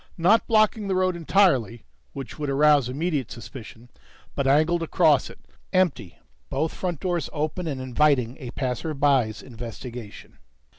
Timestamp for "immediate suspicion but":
2.89-4.47